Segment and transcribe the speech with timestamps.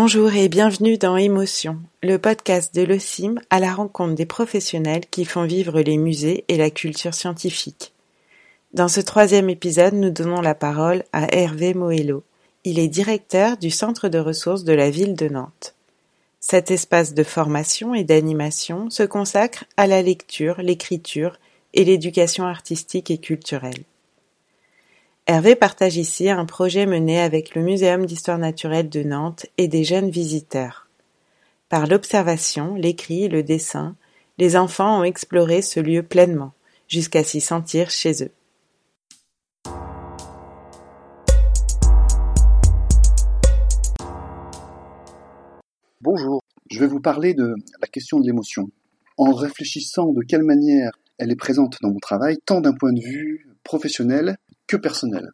[0.00, 5.24] Bonjour et bienvenue dans Émotion, le podcast de l'OCIM à la rencontre des professionnels qui
[5.24, 7.92] font vivre les musées et la culture scientifique.
[8.72, 12.22] Dans ce troisième épisode, nous donnons la parole à Hervé Moello.
[12.62, 15.74] Il est directeur du centre de ressources de la ville de Nantes.
[16.38, 21.40] Cet espace de formation et d'animation se consacre à la lecture, l'écriture
[21.74, 23.82] et l'éducation artistique et culturelle.
[25.30, 29.84] Hervé partage ici un projet mené avec le Muséum d'histoire naturelle de Nantes et des
[29.84, 30.88] jeunes visiteurs.
[31.68, 33.94] Par l'observation, l'écrit et le dessin,
[34.38, 36.54] les enfants ont exploré ce lieu pleinement,
[36.88, 38.30] jusqu'à s'y sentir chez eux.
[46.00, 48.70] Bonjour, je vais vous parler de la question de l'émotion,
[49.18, 53.02] en réfléchissant de quelle manière elle est présente dans mon travail, tant d'un point de
[53.02, 55.26] vue professionnel que personnel.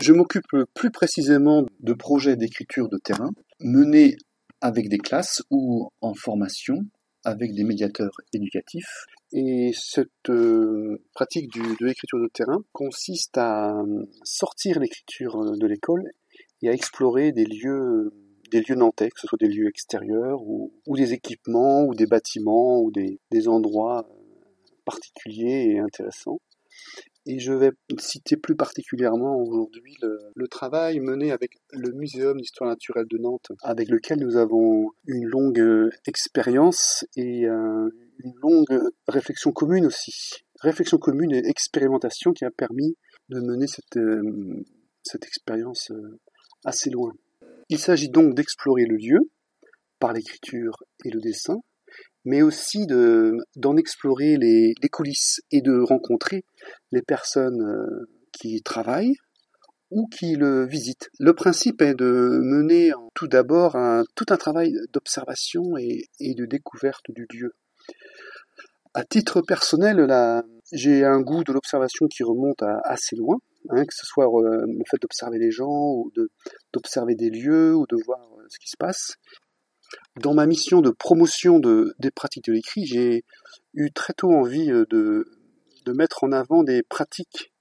[0.00, 4.16] Je m'occupe plus précisément de projets d'écriture de terrain menés
[4.60, 6.78] avec des classes ou en formation
[7.24, 9.06] avec des médiateurs éducatifs.
[9.32, 16.04] Et cette euh, pratique de l'écriture de terrain consiste à euh, sortir l'écriture de l'école
[16.62, 18.12] et à explorer des lieux
[18.50, 22.82] des lieux nantais, que ce soit des lieux extérieurs ou, des équipements ou des bâtiments
[22.82, 24.14] ou des endroits euh,
[24.84, 26.38] particuliers et intéressants.
[27.24, 33.06] Et je vais citer plus particulièrement aujourd'hui le, travail mené avec le Muséum d'histoire naturelle
[33.08, 39.52] de Nantes, avec lequel nous avons une longue euh, expérience et euh, une longue réflexion
[39.52, 40.44] commune aussi.
[40.60, 42.96] Réflexion commune et expérimentation qui a permis
[43.28, 44.62] de mener cette, euh,
[45.02, 45.92] cette expérience
[46.64, 47.12] assez loin.
[47.68, 49.30] Il s'agit donc d'explorer le lieu
[50.00, 51.62] par l'écriture et le dessin,
[52.24, 56.44] mais aussi de, d'en explorer les, les, coulisses et de rencontrer
[56.92, 59.16] les personnes euh, qui travaillent
[59.92, 61.10] ou qui le visitent.
[61.18, 67.04] Le principe est de mener tout d'abord un, tout un travail d'observation et, de découverte
[67.10, 67.52] du lieu.
[68.94, 70.06] À titre personnel,
[70.72, 73.36] j'ai un goût de l'observation qui remonte à assez loin,
[73.68, 76.30] hein, que ce soit euh, le fait d'observer les gens ou de,
[76.72, 79.16] d'observer des lieux ou de voir euh, ce qui se passe.
[80.20, 83.24] Dans ma mission de promotion de, des pratiques de l'écrit, j'ai
[83.74, 85.26] eu très tôt envie euh, de,
[85.84, 87.52] de mettre en avant des pratiques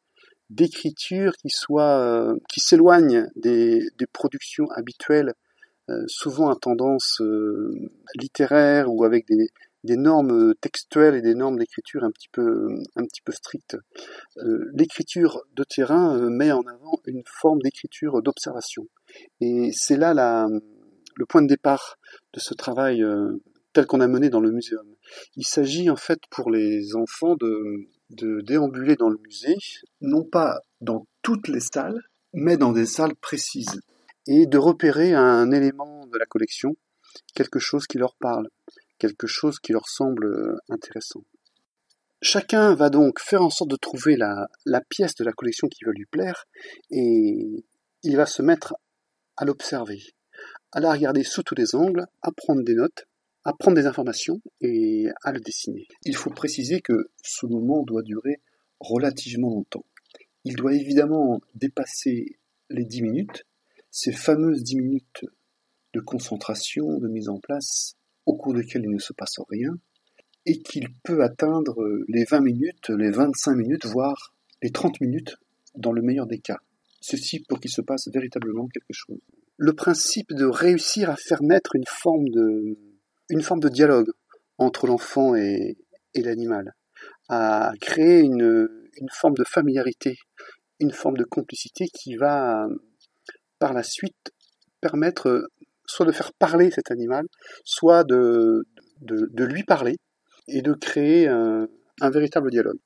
[0.50, 5.34] d'écriture qui soient euh, qui s'éloignent des, des, productions habituelles,
[5.90, 7.22] euh, souvent à tendance
[8.16, 9.48] littéraire ou avec des,
[9.86, 12.68] des normes textuelles et des normes d'écriture un petit peu
[12.98, 13.78] un petit peu strictes.
[14.74, 18.88] L'écriture de terrain met en avant une forme d'écriture d'observation,
[19.40, 20.50] et c'est là la
[21.16, 21.98] le point de départ
[22.34, 23.42] de ce travail euh,
[23.74, 24.88] tel qu'on a mené dans le muséum.
[25.36, 27.88] Il s'agit en fait pour les enfants de,
[28.42, 29.56] déambuler dans le musée,
[30.02, 32.00] non pas dans toutes les salles,
[32.34, 33.80] mais dans des salles précises,
[34.28, 36.76] et de repérer un élément de la collection,
[37.34, 38.50] quelque chose qui leur parle,
[38.98, 41.24] quelque chose qui leur semble euh, intéressant.
[42.22, 45.92] Chacun va donc faire en sorte de trouver la pièce de la collection qui va
[45.92, 46.46] lui plaire,
[46.92, 47.66] et
[48.04, 48.76] il va se mettre
[49.38, 50.02] à l'observer
[50.72, 53.08] à la regarder sous tous les angles, à prendre des notes,
[53.44, 55.88] à prendre des informations et à le dessiner.
[56.06, 58.40] Il faut préciser que ce moment doit durer
[58.80, 59.86] relativement longtemps.
[60.44, 62.38] Il doit évidemment dépasser
[62.70, 63.46] les 10 minutes,
[63.90, 65.26] ces fameuses 10 minutes
[65.94, 67.96] de concentration, de mise en place,
[68.26, 69.78] au cours desquelles il ne se passe rien,
[70.46, 71.76] et qu'il peut atteindre
[72.08, 75.36] les 20 minutes, les 25 minutes, voire les 30 minutes
[75.76, 76.60] dans le meilleur des cas.
[77.02, 79.20] Ceci pour qu'il se passe véritablement quelque chose
[79.62, 84.10] le principe de réussir à faire naître une forme de, dialogue
[84.58, 85.78] entre l'enfant et,
[86.16, 86.74] l'animal,
[87.30, 88.68] à créer une,
[89.12, 90.18] forme de familiarité,
[90.80, 92.66] une forme de complicité qui va
[93.60, 94.32] par la suite
[94.82, 95.48] permettre
[95.86, 97.28] soit de faire parler cet animal,
[97.64, 98.66] soit de,
[99.38, 99.98] lui parler
[100.48, 101.68] et de créer un,
[102.02, 102.80] un, véritable dialogue.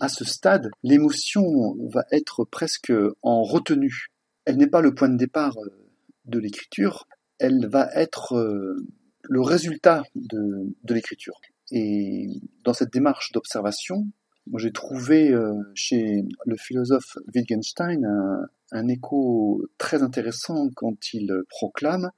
[0.00, 1.46] À ce stade, l'émotion
[1.94, 2.92] va être presque
[3.22, 4.08] en retenue.
[4.44, 5.56] Elle n'est pas le point de départ
[6.24, 7.06] de l'écriture,
[7.38, 8.86] elle va être euh,
[9.22, 11.40] le résultat de, l'écriture.
[11.70, 12.28] Et
[12.64, 14.06] dans cette démarche d'observation,
[14.56, 18.06] j'ai trouvé euh, chez le philosophe Wittgenstein
[18.72, 22.10] un, écho très intéressant quand il proclame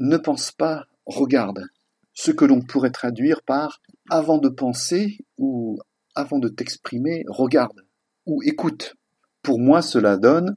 [0.00, 1.64] Ne pense pas, regarde.
[2.12, 5.78] Ce que l'on pourrait traduire par avant de penser ou
[6.14, 7.84] avant de t'exprimer, regarde
[8.26, 8.94] ou écoute.
[9.42, 10.56] Pour moi, cela donne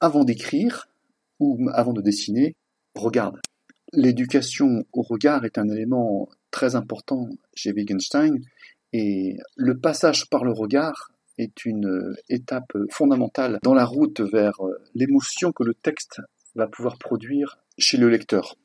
[0.00, 0.88] avant d'écrire,
[1.40, 2.56] ou avant de dessiner,
[2.94, 3.40] regarde.
[3.92, 8.38] L'éducation au regard est un élément très important chez Wittgenstein
[8.92, 14.58] et le passage par le regard est une étape fondamentale dans la route vers
[14.94, 16.20] l'émotion que le texte
[16.54, 18.56] va pouvoir produire chez le lecteur.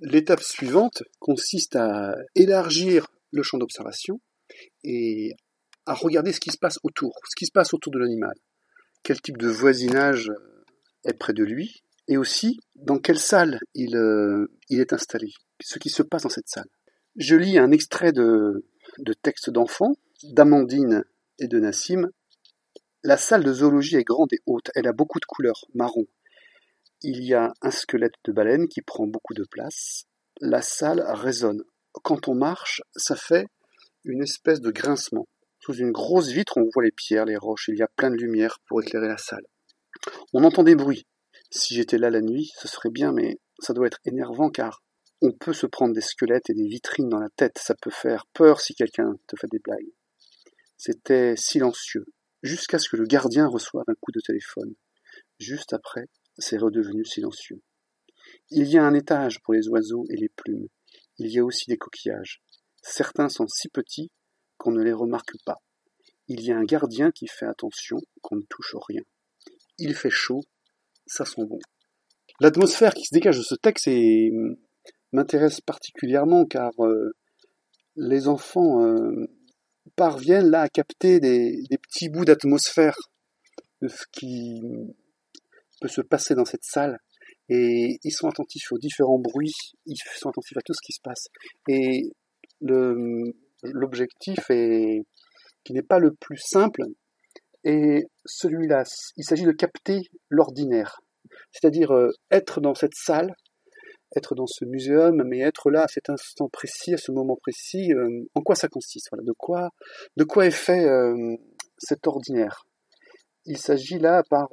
[0.00, 4.20] L'étape suivante consiste à élargir le champ d'observation
[4.84, 5.34] et
[5.86, 8.34] à regarder ce qui se passe autour, ce qui se passe autour de l'animal,
[9.02, 10.32] quel type de voisinage
[11.04, 15.32] est près de lui, et aussi dans quelle salle il, euh, il est installé,
[15.62, 16.68] ce qui se passe dans cette salle.
[17.16, 18.66] Je lis un extrait de,
[18.98, 21.04] de texte d'enfant d'Amandine
[21.38, 22.10] et de Nassim.
[23.02, 26.06] La salle de zoologie est grande et haute, elle a beaucoup de couleurs, marron.
[27.02, 30.06] Il y a un squelette de baleine qui prend beaucoup de place.
[30.40, 31.62] La salle résonne.
[31.92, 33.46] Quand on marche, ça fait
[34.06, 35.26] une espèce de grincement.
[35.58, 38.16] Sous une grosse vitre, on voit les pierres, les roches, il y a plein de
[38.16, 39.44] lumière pour éclairer la salle.
[40.32, 41.06] On entend des bruits.
[41.50, 44.82] Si j'étais là la nuit, ce serait bien, mais ça doit être énervant car
[45.22, 48.26] on peut se prendre des squelettes et des vitrines dans la tête, ça peut faire
[48.32, 49.90] peur si quelqu'un te fait des blagues.
[50.76, 52.04] C'était silencieux,
[52.42, 54.74] jusqu'à ce que le gardien reçoive un coup de téléphone.
[55.38, 56.06] Juste après,
[56.38, 57.62] c'est redevenu silencieux.
[58.50, 60.68] Il y a un étage pour les oiseaux et les plumes.
[61.18, 62.42] Il y a aussi des coquillages.
[62.88, 64.12] Certains sont si petits
[64.58, 65.56] qu'on ne les remarque pas.
[66.28, 69.02] Il y a un gardien qui fait attention qu'on ne touche rien.
[69.78, 70.40] Il fait chaud,
[71.04, 71.58] ça sent bon.
[72.40, 73.88] L'atmosphère qui se dégage de ce texte
[75.12, 77.16] m'intéresse particulièrement car euh,
[77.96, 79.26] les enfants euh,
[79.96, 82.96] parviennent là à capter des, des petits bouts d'atmosphère
[83.82, 84.62] de ce qui
[85.80, 86.98] peut se passer dans cette salle
[87.48, 89.54] et ils sont attentifs aux différents bruits,
[89.86, 91.26] ils sont attentifs à tout ce qui se passe.
[91.68, 92.12] Et
[92.60, 95.02] l'objectif est
[95.64, 96.82] qui n'est pas le plus simple
[97.66, 98.84] et celui-là,
[99.16, 101.00] il s'agit de capter l'ordinaire,
[101.50, 103.34] c'est-à-dire euh, être dans cette salle,
[104.14, 107.92] être dans ce muséum, mais être là à cet instant précis, à ce moment précis.
[107.92, 109.08] Euh, en quoi ça consiste?
[109.10, 109.70] Voilà, de quoi,
[110.16, 111.34] de quoi est fait euh,
[111.76, 112.68] cet ordinaire?
[113.46, 114.48] Il s'agit là par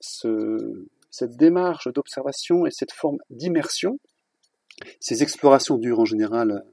[0.00, 3.98] ce, cette démarche d'observation et cette forme d'immersion.
[4.98, 6.64] Ces explorations durent en général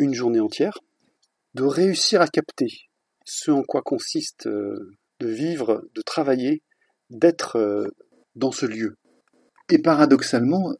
[0.00, 0.78] une journée entière,
[1.54, 2.88] de réussir à capter
[3.26, 6.62] ce en quoi consiste euh, de vivre, de travailler,
[7.10, 7.86] d'être euh,
[8.34, 8.96] dans ce lieu.
[9.68, 10.72] Et paradoxalement,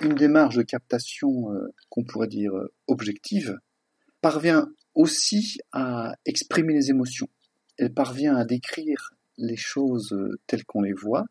[0.00, 2.52] une démarche de captation euh, qu'on pourrait dire
[2.86, 3.58] objective
[4.20, 7.28] parvient aussi à exprimer les émotions.
[7.76, 11.24] Elle parvient à décrire les choses telles qu'on les voit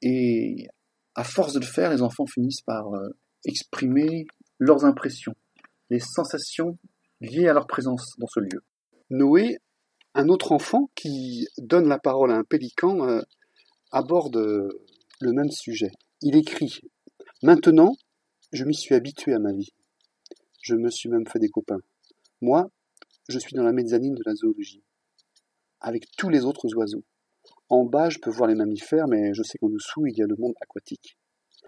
[0.00, 0.66] et
[1.14, 2.86] à force de le faire, les enfants finissent par
[3.44, 4.26] exprimer
[4.58, 5.34] leurs impressions,
[5.92, 6.78] les sensations
[7.20, 8.64] liées à leur présence dans ce lieu.
[9.10, 9.58] Noé,
[10.14, 13.20] un autre enfant qui donne la parole à un pélican, euh,
[13.90, 15.90] aborde le même sujet.
[16.22, 16.80] Il écrit
[17.42, 17.92] Maintenant,
[18.52, 19.68] je m'y suis habitué à ma vie.
[20.62, 21.80] Je me suis même fait des copains.
[22.40, 22.70] Moi,
[23.28, 24.82] je suis dans la mezzanine de la zoologie,
[25.80, 27.04] avec tous les autres oiseaux.
[27.68, 30.26] En bas, je peux voir les mammifères, mais je sais qu'en dessous, il y a
[30.26, 31.18] le monde aquatique.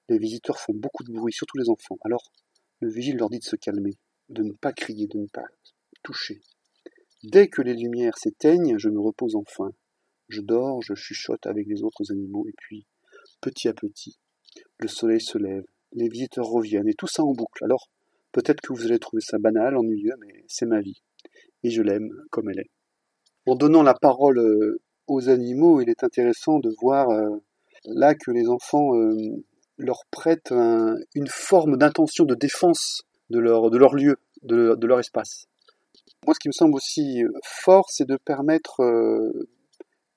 [0.08, 1.98] Les visiteurs font beaucoup de bruit, surtout les enfants.
[2.04, 2.32] Alors,
[2.80, 3.98] le vigile leur dit de se calmer,
[4.28, 5.46] de ne pas crier, de ne pas
[6.02, 6.40] toucher.
[7.22, 9.70] Dès que les lumières s'éteignent, je me repose enfin.
[10.28, 12.86] Je dors, je chuchote avec les autres animaux, et puis,
[13.40, 14.18] petit à petit,
[14.78, 17.64] le soleil se lève, les visiteurs reviennent, et tout ça en boucle.
[17.64, 17.88] Alors,
[18.32, 21.02] peut-être que vous allez trouver ça banal, ennuyeux, mais c'est ma vie.
[21.62, 22.70] Et je l'aime comme elle est.
[23.46, 27.36] En donnant la parole euh, aux animaux, il est intéressant de voir euh,
[27.84, 29.14] là que les enfants euh,
[29.76, 30.54] leur prêtent
[31.14, 35.46] une forme d'intention de défense de leur, de leur lieu, de, de leur espace.
[36.26, 39.46] Moi, ce qui me semble aussi euh, fort, c'est de permettre euh,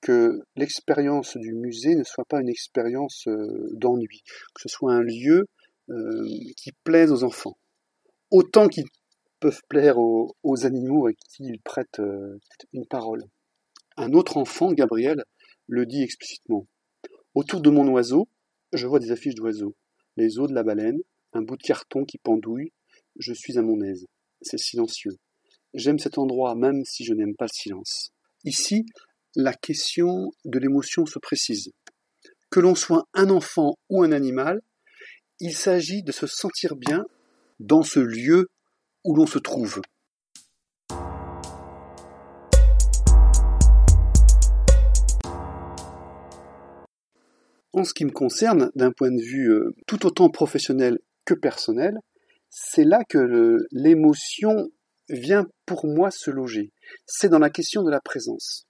[0.00, 4.22] que l'expérience du musée ne soit pas une expérience euh, d'ennui,
[4.54, 5.46] que ce soit un lieu
[6.58, 7.56] qui plaise aux enfants,
[8.30, 8.84] autant qu'ils
[9.40, 12.02] peuvent plaire aux, animaux à qui ils prêtent
[12.74, 13.24] une parole.
[13.96, 15.24] Un autre enfant, Gabriel,
[15.66, 16.66] le dit explicitement.
[17.34, 18.28] Autour de mon oiseau,
[18.74, 19.74] je vois des affiches d'oiseaux,
[20.18, 20.98] les os de la baleine,
[21.32, 22.70] un bout de carton qui pendouille,
[23.18, 24.06] je suis à mon aise.
[24.40, 25.16] C'est silencieux.
[25.74, 28.10] J'aime cet endroit même si je n'aime pas le silence.
[28.44, 28.86] Ici,
[29.34, 31.70] la question de l'émotion se précise.
[32.50, 34.60] Que l'on soit un enfant ou un animal,
[35.40, 37.04] il s'agit de se sentir bien
[37.60, 38.48] dans ce lieu
[39.04, 39.80] où l'on se trouve.
[47.72, 51.98] En ce qui me concerne, d'un point de vue euh, tout autant professionnel que personnel,
[52.50, 54.70] c'est là que l'émotion
[55.08, 56.72] vient pour moi se loger.
[57.06, 58.66] C'est dans la question de la présence.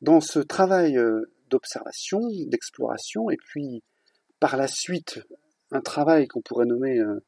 [0.00, 3.82] Dans ce travail euh, d'observation, d'exploration, et puis
[4.40, 5.20] par la suite
[5.70, 7.20] un travail qu'on pourrait nommer, euh,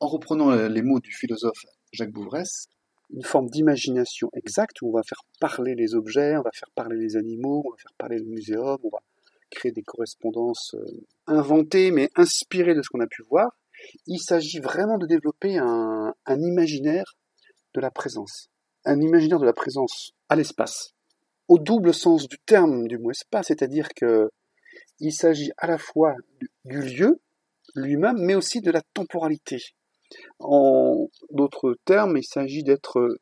[0.00, 2.66] en reprenant les mots du philosophe Jacques Bouvresse,
[3.12, 6.96] une forme d'imagination exacte où on va faire parler les objets, on va faire parler
[6.96, 9.00] les animaux, on va faire parler le muséum, on va
[9.50, 13.50] créer des correspondances euh, inventées mais inspirées de ce qu'on a pu voir.
[14.06, 17.16] Il s'agit vraiment de développer un, imaginaire
[17.74, 18.48] de la présence.
[18.84, 20.94] Un imaginaire de la présence à l'espace.
[21.48, 24.30] Au double sens du terme du mot espace, c'est-à-dire que
[25.00, 26.14] il s'agit à la fois
[26.64, 27.20] du lieu
[27.74, 29.58] lui-même, mais aussi de la temporalité.
[30.38, 33.18] En d'autres termes, il s'agit d'être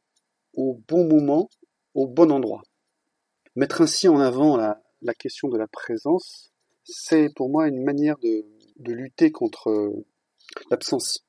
[0.55, 1.49] au bon moment,
[1.95, 2.63] au bon endroit.
[3.57, 4.81] Mettre ainsi en avant la,
[5.19, 6.53] question de la présence,
[6.85, 9.93] c'est pour moi une manière de lutter contre
[10.71, 11.25] l'absence.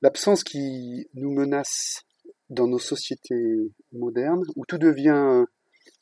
[0.00, 2.02] L'absence qui nous menace
[2.50, 5.44] dans nos sociétés modernes, où tout devient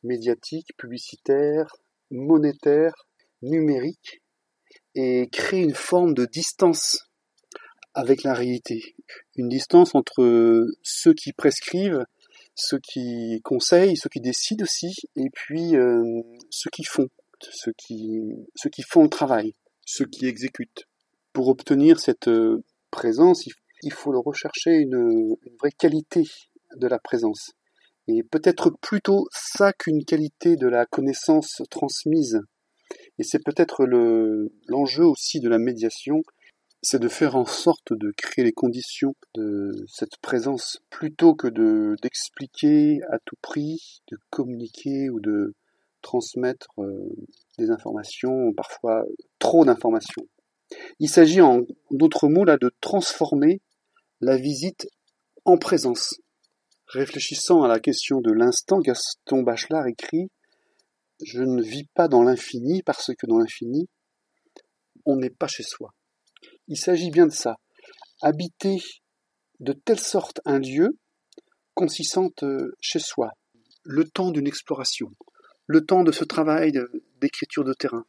[0.03, 1.77] médiatique, publicitaire,
[2.11, 2.93] monétaire,
[3.43, 4.23] numérique,
[4.95, 7.11] et crée une forme de distance
[7.95, 8.97] avec la réalité.
[9.37, 12.05] Une distance entre ceux qui prescrivent,
[12.55, 17.09] ceux qui conseillent, ceux qui décident aussi, et puis euh, ceux qui font,
[17.41, 18.21] ceux qui,
[18.55, 19.55] ceux qui font le travail,
[19.85, 20.87] ceux qui exécutent.
[21.33, 23.47] Pour obtenir cette euh, présence,
[23.83, 26.25] il faut rechercher une, une vraie qualité
[26.77, 27.53] de la présence.
[28.09, 32.41] Et peut-être plutôt ça qu'une qualité de la connaissance transmise.
[33.19, 33.85] Et c'est peut-être
[34.67, 36.23] l'enjeu aussi de la médiation,
[36.83, 41.95] c'est de faire en sorte de créer les conditions de cette présence plutôt que de
[42.03, 45.55] d'expliquer à tout prix, de communiquer ou de
[46.03, 47.15] transmettre euh,
[47.59, 49.05] des informations, parfois
[49.39, 50.27] trop d'informations.
[50.99, 53.61] Il s'agit en d'autres mots là de transformer
[54.21, 54.89] la visite
[55.45, 56.15] en présence.
[56.87, 60.29] Réfléchissant à la question de l'instant, Gaston Bachelard écrit
[61.23, 63.89] Je ne vis pas dans l'infini parce que dans l'infini,
[65.07, 65.95] on n'est pas chez soi.
[66.69, 67.57] Il s'agit bien de ça.
[68.23, 68.79] Habiter
[69.61, 70.99] de telle sorte un lieu
[71.75, 73.31] qu'on s'y sente euh, chez soi.
[73.83, 75.11] Le temps d'une exploration,
[75.67, 76.73] le temps de ce travail
[77.21, 78.05] d'écriture de, terrain.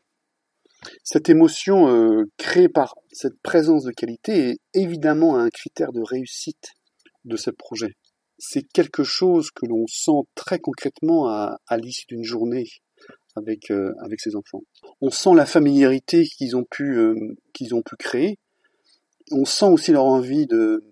[1.03, 6.73] Cette émotion euh, créée par cette présence de qualité est évidemment un critère de réussite
[7.25, 7.95] de ce projet.
[8.39, 12.65] C'est quelque chose que l'on sent très concrètement à, l'issue d'une journée
[13.35, 14.63] avec, euh, avec ses enfants.
[15.01, 16.99] On sent la familiarité qu'ils ont pu
[17.53, 18.39] qu'ils ont pu créer
[19.31, 20.83] on sent aussi leur envie de,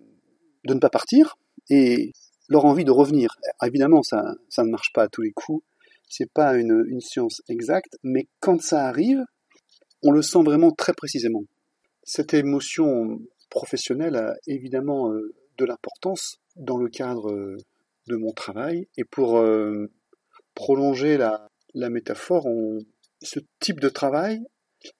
[0.64, 1.36] de ne pas partir
[1.68, 2.12] et
[2.48, 3.36] leur envie de revenir.
[3.62, 5.64] Évidemment, ça, ça ne marche pas à tous les coups.
[6.08, 9.24] C'est pas une science exacte, mais quand ça arrive,
[10.02, 11.44] on le sent vraiment très précisément.
[12.02, 17.56] Cette émotion professionnelle a évidemment euh, de l'importance dans le cadre euh,
[18.08, 18.88] de mon travail.
[18.96, 19.90] Et pour euh,
[20.54, 22.46] prolonger la, la métaphore,
[23.22, 24.40] ce type de travail,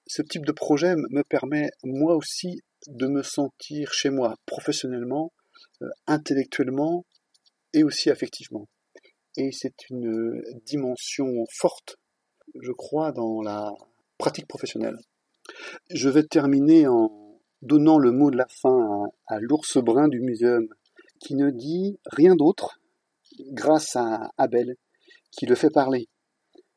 [0.07, 5.33] ce type de projet me permet moi aussi de me sentir chez moi professionnellement,
[6.07, 7.05] intellectuellement
[7.73, 8.69] et aussi affectivement.
[9.37, 11.97] Et c'est une dimension forte,
[12.61, 13.73] je crois, dans la
[14.21, 14.99] pratique professionnelle.
[15.91, 20.69] Je vais terminer en donnant le mot de la fin à, l'ours brun du muséum,
[21.21, 22.81] qui ne dit rien d'autre
[23.53, 24.77] grâce à Abel,
[25.31, 26.09] qui le fait parler.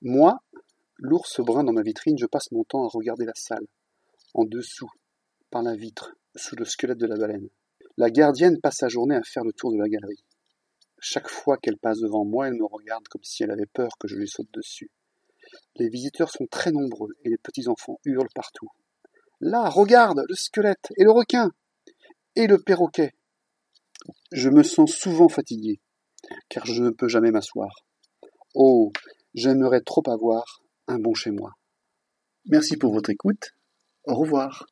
[0.02, 0.40] Moi,
[0.98, 3.68] l'ours brun dans ma vitrine, je passe mon temps à regarder la salle,
[4.34, 4.90] en dessous,
[5.52, 7.50] par la vitre, sous le squelette de la baleine.
[7.98, 10.24] La gardienne passe sa journée à faire le tour de la galerie.
[11.00, 14.08] Chaque fois qu'elle passe devant moi, elle me regarde comme si elle avait peur que
[14.08, 14.90] je lui saute dessus.
[15.76, 18.70] Les visiteurs sont très nombreux et les petits enfants hurlent partout.
[19.40, 21.52] Là, regarde, le squelette et le requin
[22.36, 23.14] et le perroquet.
[24.32, 25.80] Je me sens souvent fatigué,
[26.50, 27.70] car je ne peux jamais m'asseoir.
[28.56, 28.92] Oh,
[29.34, 31.52] j'aimerais trop avoir un bon chez moi.
[32.46, 33.52] Merci pour votre écoute.
[34.06, 34.66] Au revoir.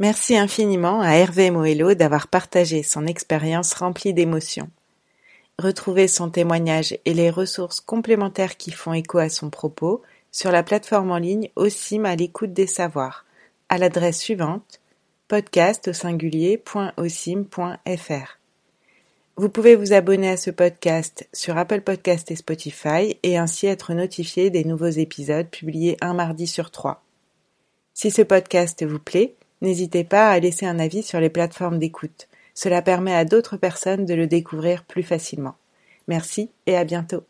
[0.00, 4.70] Merci infiniment à Hervé Moello d'avoir partagé son expérience remplie d'émotions.
[5.58, 10.00] Retrouvez son témoignage et les ressources complémentaires qui font écho à son propos
[10.32, 13.26] sur la plateforme en ligne OSIM à l'écoute des savoirs,
[13.68, 14.80] à l'adresse suivante
[15.28, 18.38] podcast au singulier.osim.fr.
[19.36, 23.92] Vous pouvez vous abonner à ce podcast sur Apple Podcast et Spotify et ainsi être
[23.92, 27.02] notifié des nouveaux épisodes publiés un mardi sur trois.
[27.92, 32.28] Si ce podcast vous plaît, N'hésitez pas à laisser un avis sur les plateformes d'écoute.
[32.54, 35.56] Cela permet à d'autres personnes de le découvrir plus facilement.
[36.08, 37.24] Merci et à bientôt.